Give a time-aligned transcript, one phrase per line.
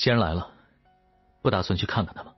[0.00, 0.50] 既然来了，
[1.42, 2.34] 不打算去看看他吗？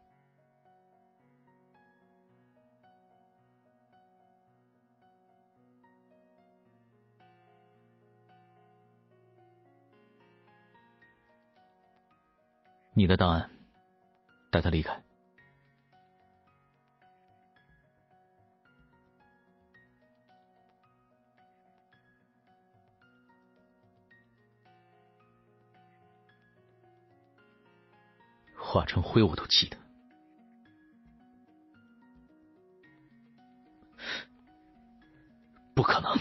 [12.95, 13.49] 你的档案，
[14.51, 15.01] 带他离开。
[28.73, 29.77] 化成灰我都记得，
[35.75, 36.19] 不可能！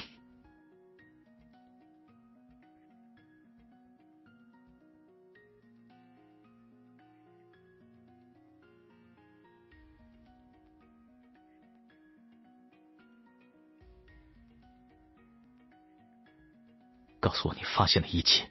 [17.22, 18.51] 告诉我你发现的一切。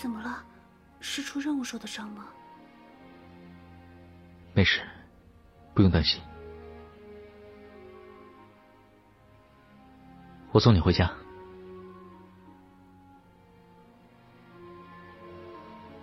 [0.00, 0.44] 怎么了？
[1.00, 2.26] 是出任务受的伤吗？
[4.54, 4.80] 没事，
[5.74, 6.22] 不用担心。
[10.52, 11.12] 我送你回家。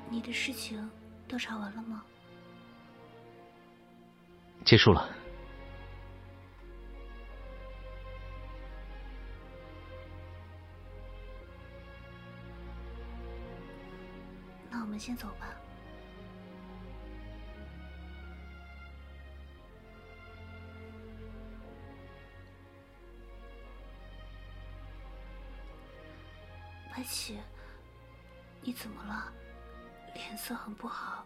[0.10, 0.90] 你的事情
[1.28, 2.04] 调查完了吗？
[4.64, 5.10] 结束了。
[15.06, 15.56] 先走吧。
[26.92, 27.38] 白起，
[28.62, 29.32] 你怎么了？
[30.16, 31.24] 脸色很不好，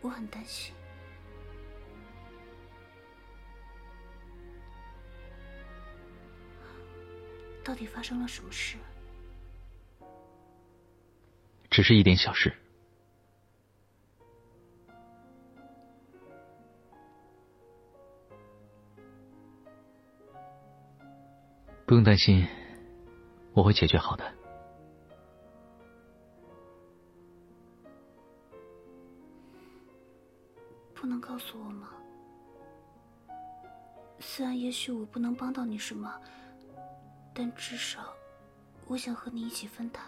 [0.00, 0.74] 我很担心。
[7.62, 8.76] 到底发生了什么事？
[11.70, 12.52] 只是一点小事。
[21.88, 22.46] 不用担心，
[23.54, 24.22] 我会解决好的。
[30.92, 31.88] 不能告诉我吗？
[34.20, 36.14] 虽然也许我不能帮到你什么，
[37.32, 38.12] 但至少
[38.86, 40.04] 我想和你一起分担。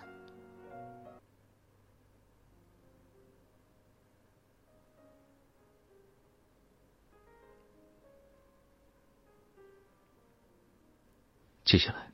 [11.70, 12.10] 接下来，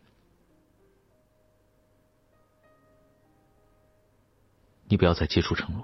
[4.85, 5.83] 你不要再接触程璐，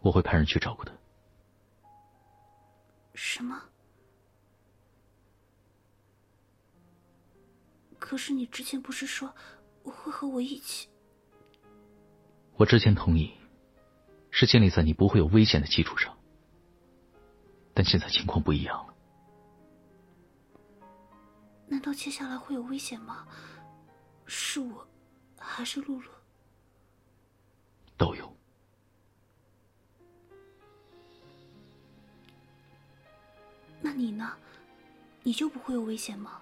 [0.00, 0.90] 我会派人去照顾他。
[3.12, 3.62] 什么？
[7.98, 9.34] 可是你之前不是说
[9.82, 10.88] 会和我一起？
[12.56, 13.34] 我之前同意，
[14.30, 16.16] 是建立在你不会有危险的基础上。
[17.74, 18.93] 但现在情况不一样了。
[21.66, 23.26] 难道接下来会有危险吗？
[24.26, 24.86] 是我，
[25.38, 26.10] 还是露露？
[27.96, 28.34] 都有。
[33.80, 34.36] 那你呢？
[35.22, 36.40] 你就不会有危险吗？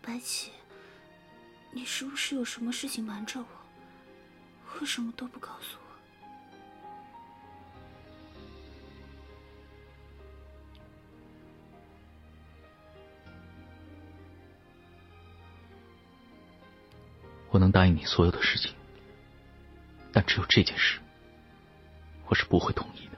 [0.00, 0.52] 白起，
[1.70, 3.46] 你是不是有什么事情瞒着我？
[4.80, 5.87] 为什么都不告诉我？
[17.78, 18.72] 答应你所有的事情，
[20.12, 20.98] 但只有这件事，
[22.26, 23.17] 我是不会同意的。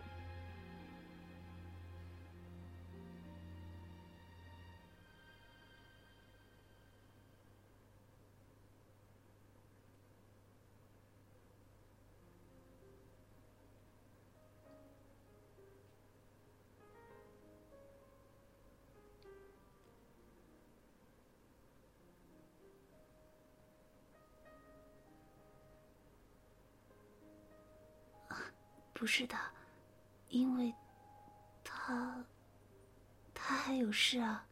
[29.10, 29.36] 不是的，
[30.28, 30.72] 因为
[31.64, 32.24] 他，
[33.34, 34.46] 他还有事啊。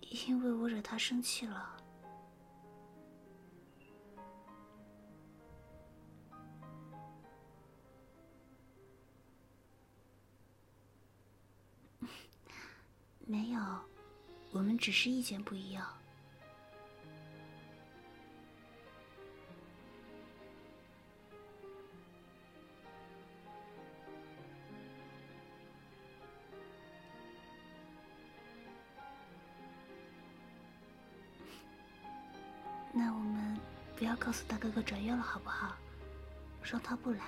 [0.00, 1.81] 因为我惹他生气了。
[13.32, 13.60] 没有，
[14.50, 15.86] 我们只是意见不一样。
[32.92, 33.58] 那我们
[33.96, 35.74] 不要告诉大哥哥转院了，好不好？
[36.62, 37.24] 让他不来。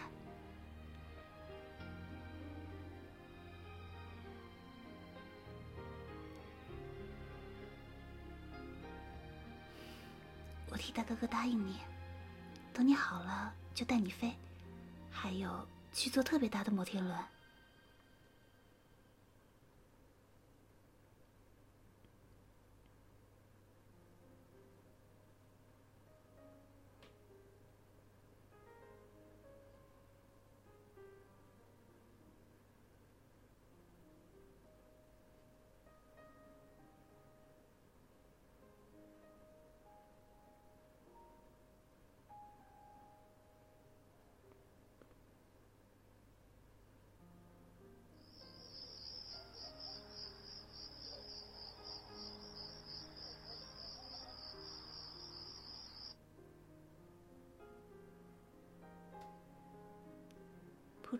[10.95, 11.79] 大哥哥答应你，
[12.73, 14.33] 等你好了就带你飞，
[15.11, 17.19] 还有去坐特别大的摩天轮。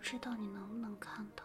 [0.05, 1.43] 知道你能不能看到。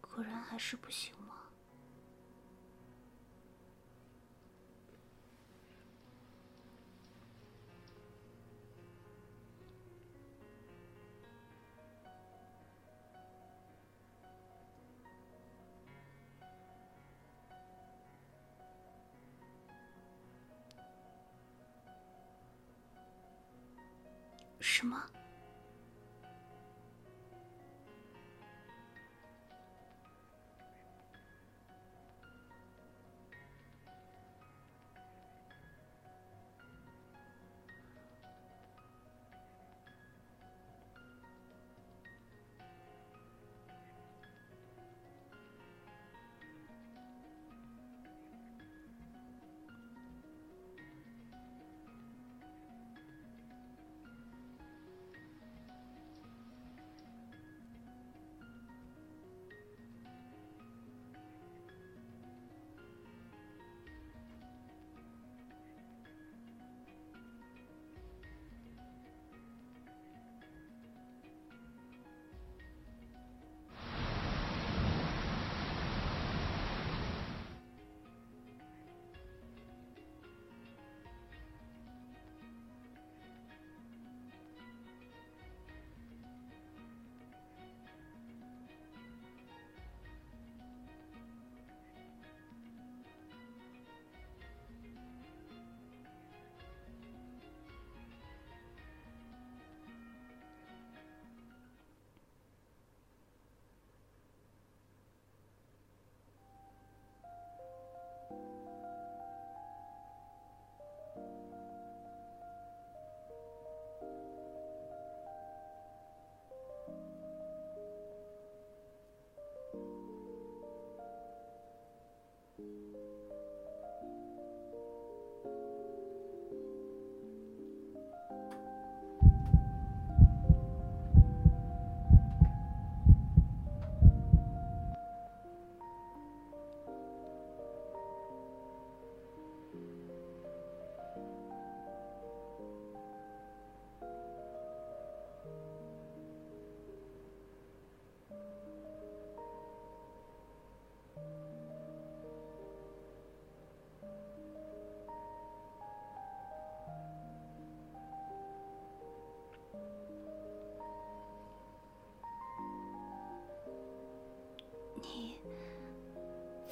[0.00, 1.14] 果然还是不行
[24.84, 25.13] 什么？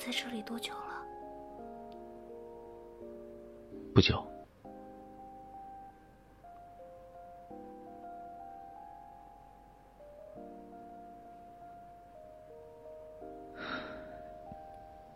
[0.04, 1.06] 在这里多久了？
[3.94, 4.20] 不久。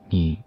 [0.09, 0.41] 你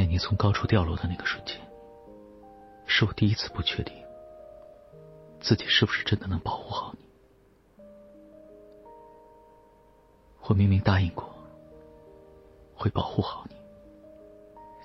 [0.00, 1.60] 见你从高处掉落的那个瞬间，
[2.86, 3.94] 是我第一次不确定
[5.38, 7.84] 自己是不是真的能保护好你。
[10.44, 11.28] 我明明答应过
[12.74, 13.56] 会保护好你，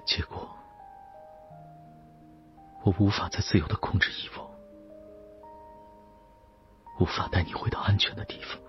[0.05, 0.49] 结果
[2.83, 4.41] 我无法再自由的控制伊芙，
[6.99, 8.59] 无法带你回到安全的地方。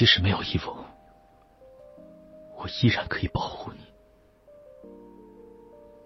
[0.00, 0.74] 即使没有衣服，
[2.56, 3.80] 我依然可以保护你。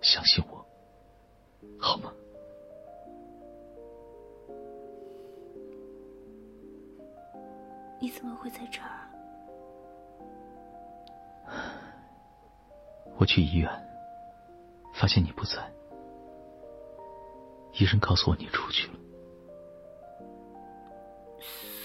[0.01, 0.67] 相信我，
[1.79, 2.13] 好吗？
[8.01, 9.09] 你怎么会在这儿？
[13.17, 13.71] 我去医院，
[14.93, 15.73] 发现你不在。
[17.75, 18.95] 医生告诉我你出去了，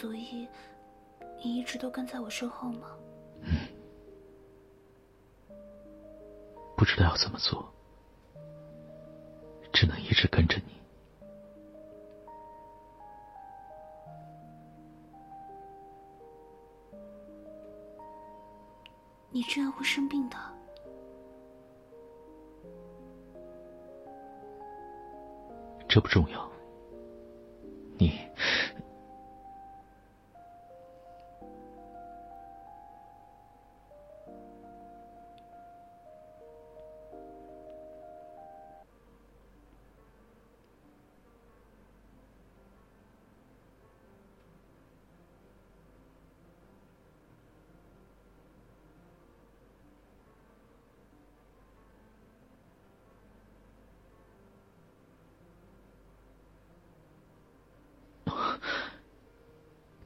[0.01, 0.47] 所以
[1.41, 2.87] 你一直都跟在我身后吗？
[3.41, 3.49] 嗯，
[6.75, 7.65] 不知道要怎么做，
[9.71, 10.73] 只能一直跟着你。
[19.31, 20.35] 你这样会生病的。
[25.87, 26.51] 这不重要，
[27.97, 28.28] 你。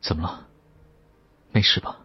[0.03, 0.48] 怎么了？
[1.53, 2.02] 没事吧？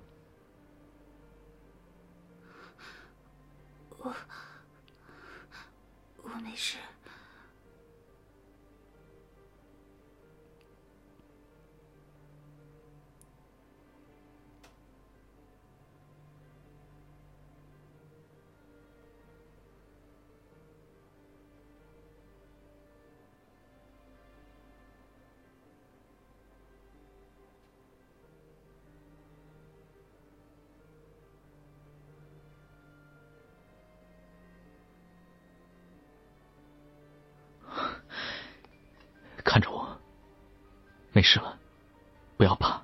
[41.19, 41.59] 没事了，
[42.37, 42.81] 不要怕。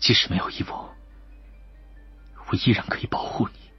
[0.00, 3.70] 即使没有衣服，我依然可以保护你。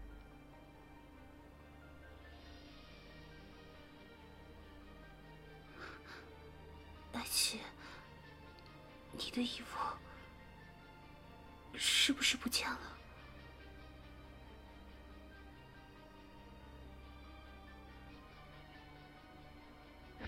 [7.11, 7.59] 白起，
[9.13, 9.79] 你的衣服
[11.73, 12.96] 是不是不见了？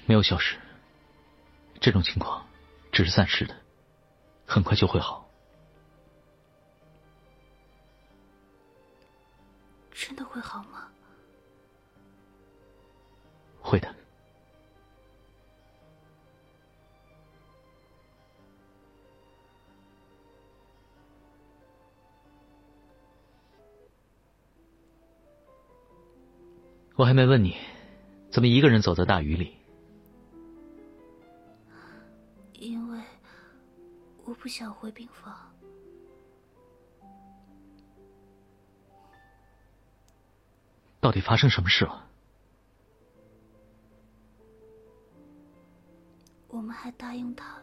[0.09, 0.57] 没有消失。
[1.79, 2.43] 这种情况
[2.91, 3.55] 只是暂时的
[4.43, 5.29] 很快就会好。
[9.91, 10.89] 真的会好吗？
[13.61, 13.95] 会的。
[26.95, 27.55] 我还没问你
[28.31, 29.58] 怎么一个人走在大雨里
[34.39, 35.53] 不想回病房。
[41.01, 42.07] 到底发生什么事了？
[46.47, 47.61] 我们还答应他，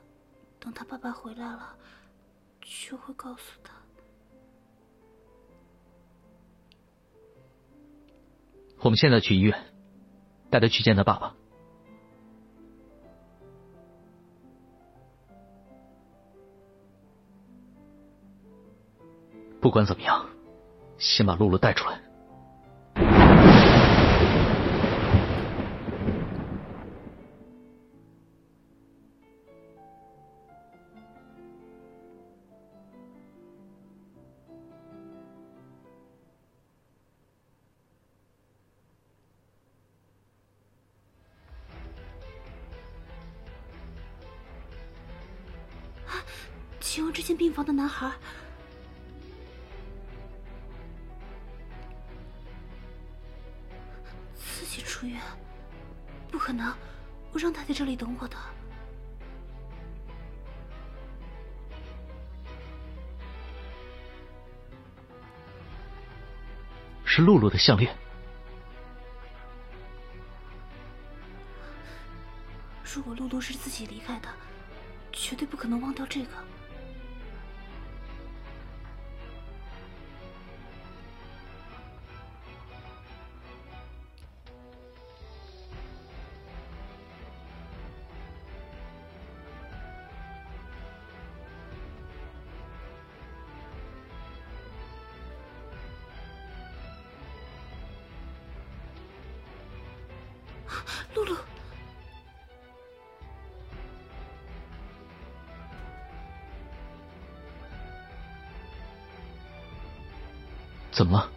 [0.58, 1.76] 等他爸爸回来了，
[2.60, 3.74] 就会告诉他。
[8.78, 9.74] 我们现在去医院，
[10.50, 11.34] 带他去见他爸爸。
[19.76, 20.24] 不管怎么样，
[20.96, 22.00] 先把露露带出来。
[67.26, 67.92] 露露的项链。
[72.94, 74.28] 如果露露是自己离开的，
[75.12, 76.30] 绝对不可能忘掉这个。
[101.14, 101.36] 露露，
[110.90, 111.30] 怎么了？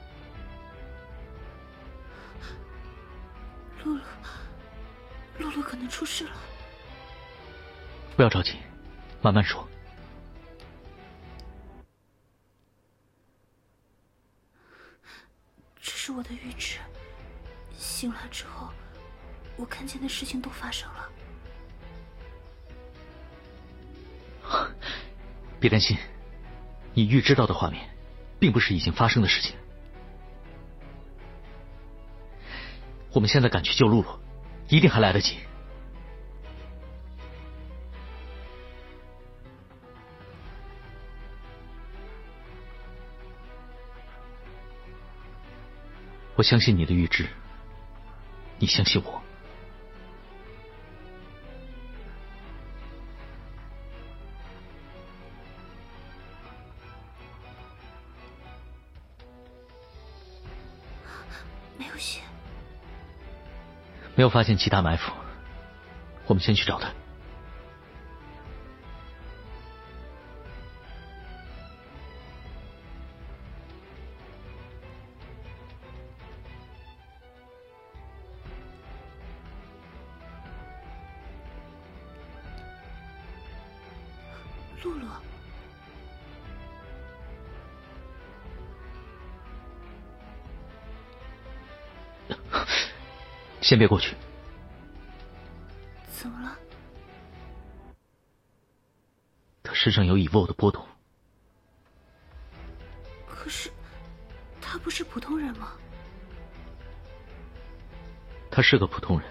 [3.83, 4.01] 露露，
[5.37, 6.31] 露露可能出事了。
[8.15, 8.57] 不要着急，
[9.21, 9.68] 慢慢说。
[20.19, 21.09] 事情都发生了。
[25.61, 25.97] 别担心，
[26.93, 27.89] 你预知到的画面，
[28.37, 29.55] 并不是已经发生的事情。
[33.13, 34.19] 我们现在赶去救露露，
[34.67, 35.37] 一定还来得及。
[46.35, 47.25] 我相信你的预知。
[48.57, 49.23] 你相信我？
[64.19, 65.13] 没有发现其他埋伏。
[66.27, 66.89] 我们先去找他。
[93.69, 94.15] 先别过去。
[96.11, 96.57] 怎么了？
[99.61, 100.83] 他身上有以沃的波动。
[103.27, 103.69] 可是，
[104.59, 105.73] 他不是普通人吗？
[108.49, 109.29] 他是个普通人，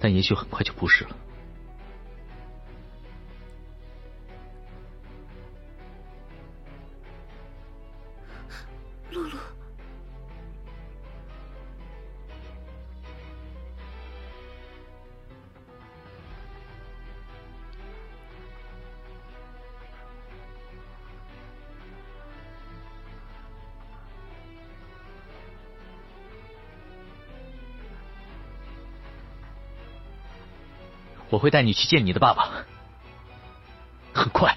[0.00, 1.14] 但也许很快就不是了。
[31.30, 32.64] 我会带你去见你的爸爸，
[34.12, 34.56] 很快。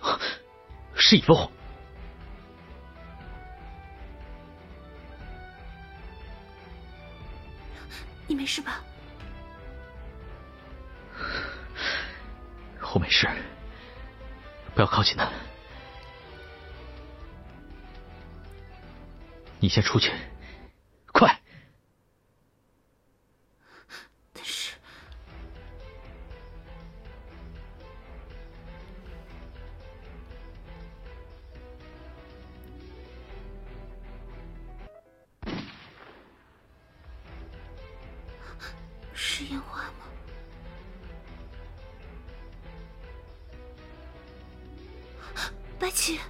[0.96, 1.53] 是以后。
[19.74, 20.12] 先出去，
[21.12, 21.36] 快！
[24.32, 24.76] 但是，
[39.12, 40.06] 是烟花吗？
[45.80, 46.20] 白起。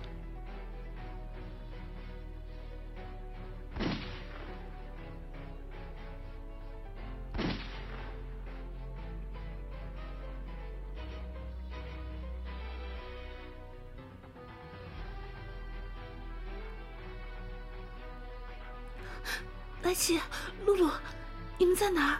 [21.85, 22.19] 在哪儿？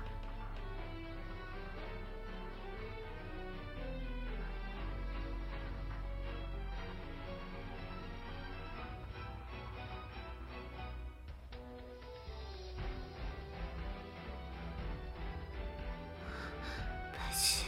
[17.15, 17.65] 白起，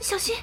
[0.00, 0.36] 小心！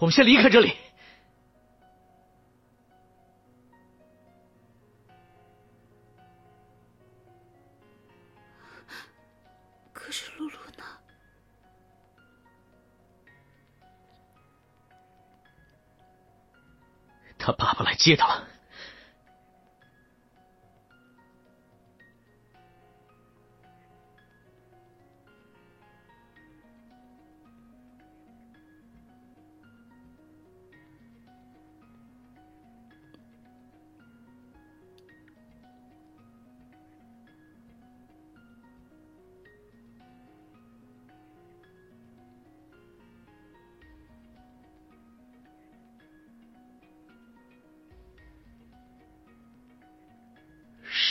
[0.00, 0.76] 我们先离开这里。
[9.92, 10.84] 可是露露呢？
[17.36, 18.47] 他爸爸来接他了。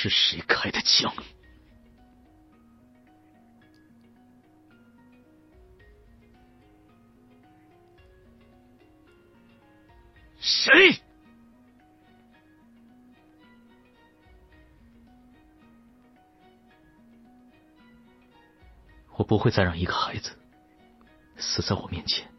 [0.08, 1.14] 是谁开的枪？
[10.40, 11.02] 谁？
[19.18, 20.38] 我不会再让一个孩子
[21.38, 22.32] 死在我面前。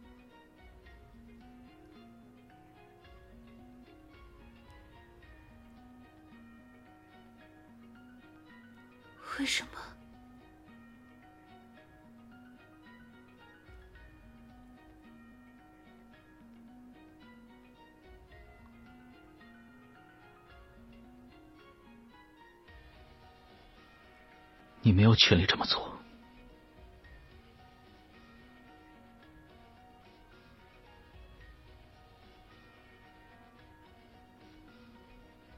[25.09, 25.97] 有权利这么做。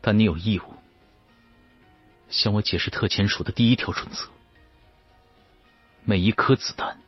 [0.02, 0.62] 但你有义务
[2.30, 4.28] 向我解释特遣署的第一条准则：
[6.04, 6.98] 每一颗子弹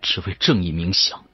[0.00, 1.24] 只为正义鸣响。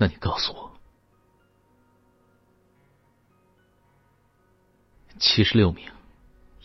[0.00, 0.78] 那你告诉我，
[5.18, 5.90] 七十六名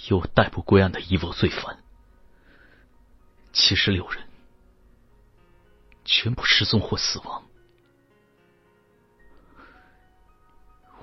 [0.08, 1.84] 由我逮捕归案的遗落罪犯，
[3.52, 4.30] 七十六人
[6.06, 7.44] 全部失踪或死亡，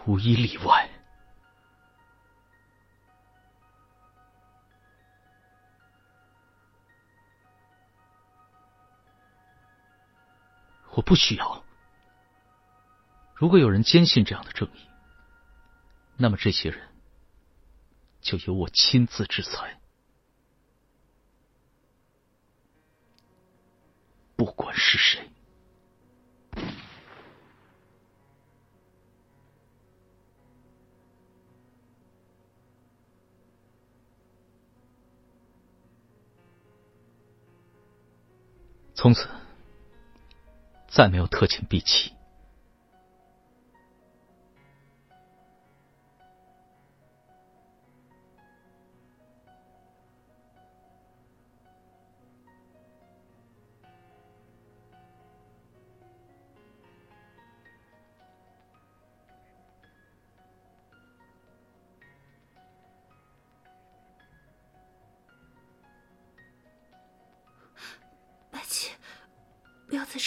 [0.06, 0.88] 无一例外。
[10.92, 11.64] 我不需要。
[13.40, 14.86] 如果有人坚信这样的正义，
[16.18, 16.78] 那么这些人
[18.20, 19.80] 就由我亲自制裁。
[24.36, 25.26] 不管是谁。
[38.94, 39.26] 从此
[40.90, 42.19] 再没有特遣避奇。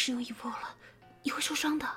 [0.04, 0.76] 只有一步了
[1.24, 1.88] 你会受伤的。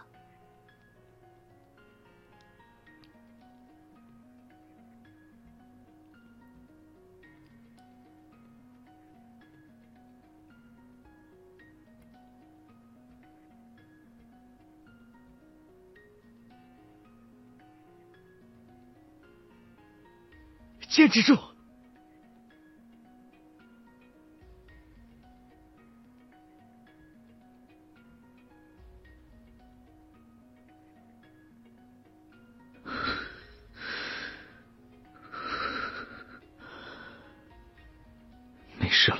[20.88, 21.45] 坚持住！
[38.96, 39.18] 持住！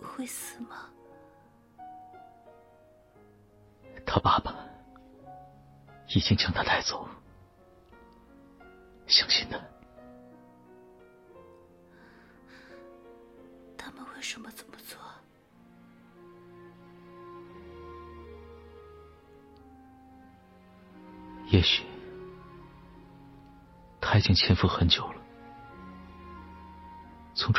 [0.00, 0.88] 会死吗？
[4.06, 4.54] 他爸爸
[6.08, 7.08] 已经将他带走，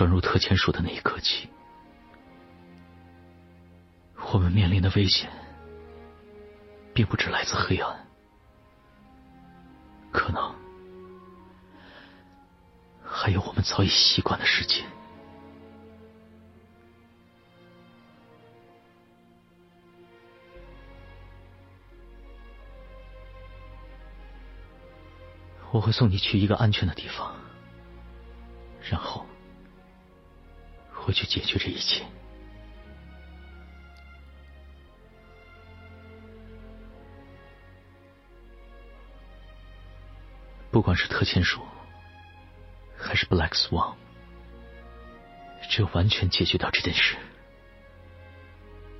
[0.03, 1.47] 转入特遣署的那一刻起。
[4.33, 5.31] 我们面临的危险，
[6.93, 8.05] 并不只来自黑暗，
[10.11, 10.53] 可能
[13.01, 14.83] 还有我们早已习惯的世界。
[25.71, 27.33] 我会送你去一个安全的地方，
[28.81, 29.25] 然后
[31.03, 32.03] 会去解决这一切。
[40.71, 41.61] 不管是特遣署，
[42.97, 43.95] 还是 Black Swan，
[45.69, 47.15] 只有完全解决掉这件事，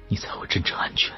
[0.07, 1.11] 你才会真正安全。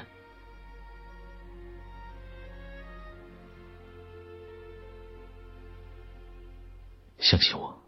[7.18, 7.85] 相信我。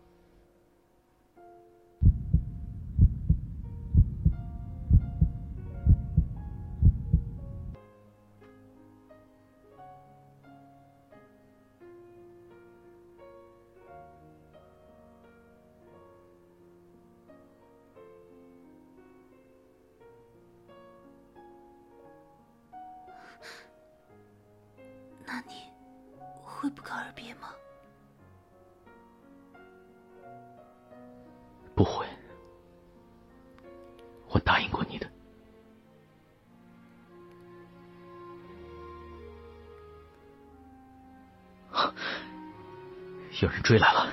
[43.41, 44.09] 有人追来了，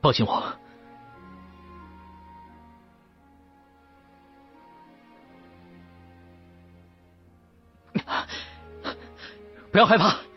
[0.00, 0.42] 抱紧我。
[9.72, 10.27] 不要害怕。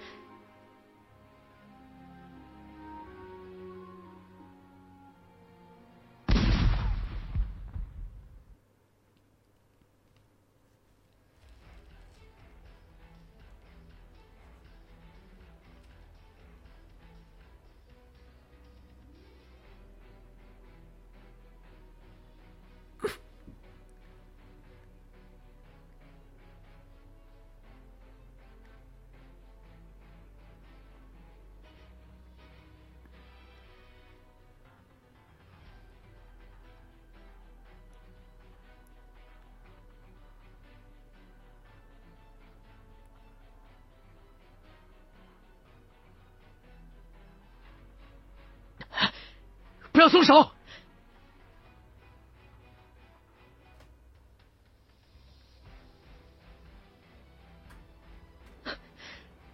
[50.31, 50.51] 手！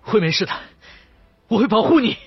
[0.01, 0.53] 会没事的，
[1.47, 2.17] 我会保护你。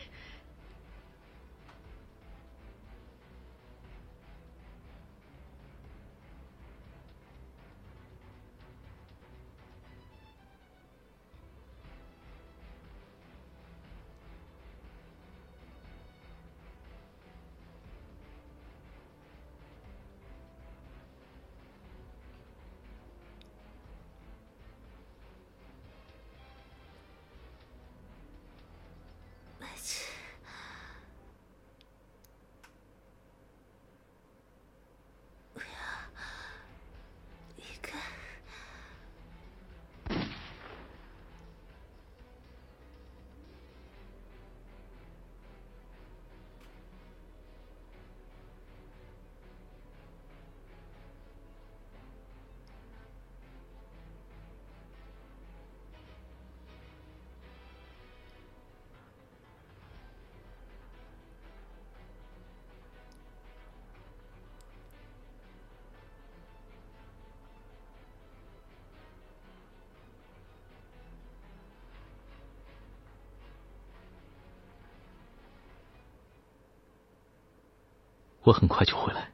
[78.42, 79.28] 我很快就回来。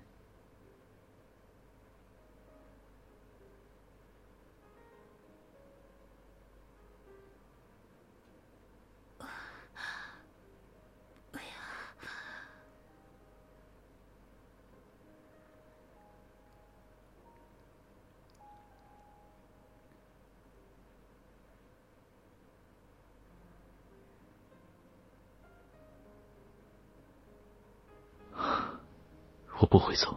[29.97, 30.17] 走，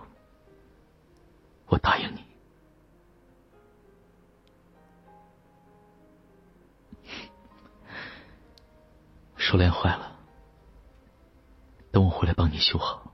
[1.67, 2.23] 我答应你。
[9.37, 10.19] 手链坏了，
[11.91, 13.08] 等我回来帮你修好。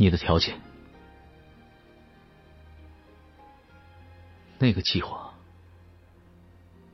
[0.00, 0.60] 你的条件，
[4.58, 5.34] 那个计划，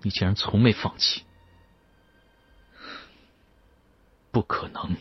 [0.01, 1.23] 你竟然从没放弃，
[4.33, 4.97] 不可能！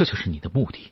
[0.00, 0.90] 这就是你的目的。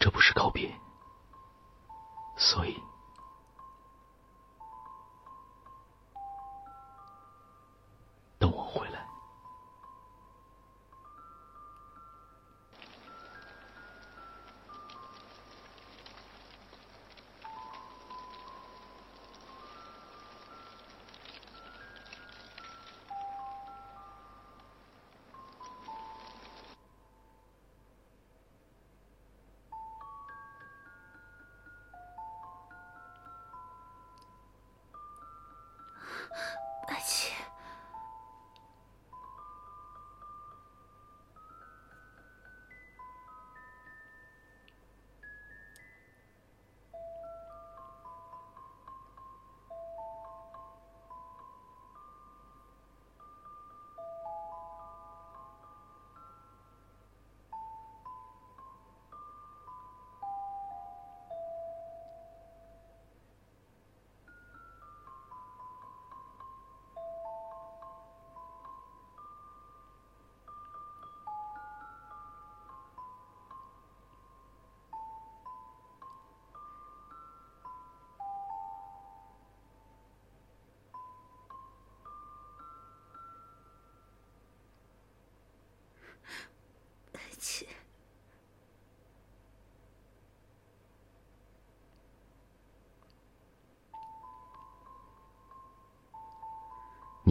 [0.00, 0.32] 这不是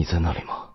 [0.00, 0.69] 你在那里吗？